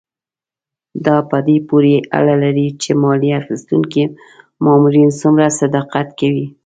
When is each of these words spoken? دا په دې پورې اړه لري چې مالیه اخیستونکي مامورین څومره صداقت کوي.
دا 1.05 1.17
په 1.29 1.37
دې 1.47 1.57
پورې 1.69 1.95
اړه 2.17 2.35
لري 2.43 2.67
چې 2.81 2.91
مالیه 3.03 3.35
اخیستونکي 3.41 4.03
مامورین 4.63 5.09
څومره 5.21 5.45
صداقت 5.61 6.07
کوي. 6.19 6.45